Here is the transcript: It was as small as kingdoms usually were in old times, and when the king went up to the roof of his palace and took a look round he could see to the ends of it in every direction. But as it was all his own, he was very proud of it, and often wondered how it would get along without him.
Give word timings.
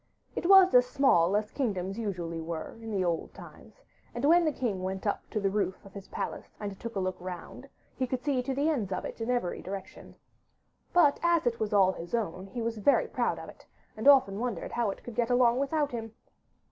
It 0.35 0.47
was 0.47 0.73
as 0.73 0.87
small 0.87 1.35
as 1.37 1.51
kingdoms 1.51 1.99
usually 1.99 2.41
were 2.41 2.71
in 2.81 3.03
old 3.03 3.35
times, 3.35 3.83
and 4.15 4.25
when 4.25 4.45
the 4.45 4.51
king 4.51 4.81
went 4.81 5.05
up 5.05 5.29
to 5.29 5.39
the 5.39 5.51
roof 5.51 5.85
of 5.85 5.93
his 5.93 6.07
palace 6.07 6.55
and 6.59 6.79
took 6.79 6.95
a 6.95 6.99
look 6.99 7.17
round 7.19 7.69
he 7.95 8.07
could 8.07 8.23
see 8.23 8.41
to 8.41 8.55
the 8.55 8.67
ends 8.67 8.91
of 8.91 9.05
it 9.05 9.21
in 9.21 9.29
every 9.29 9.61
direction. 9.61 10.15
But 10.91 11.19
as 11.21 11.45
it 11.45 11.59
was 11.59 11.71
all 11.71 11.91
his 11.91 12.15
own, 12.15 12.47
he 12.47 12.63
was 12.63 12.79
very 12.79 13.07
proud 13.07 13.37
of 13.37 13.47
it, 13.47 13.67
and 13.95 14.07
often 14.07 14.39
wondered 14.39 14.71
how 14.71 14.89
it 14.89 15.05
would 15.05 15.13
get 15.13 15.29
along 15.29 15.59
without 15.59 15.91
him. 15.91 16.15